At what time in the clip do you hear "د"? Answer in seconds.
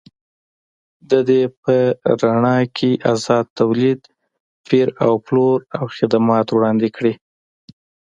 1.09-1.11